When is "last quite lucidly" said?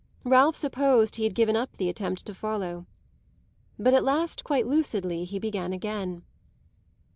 4.03-5.25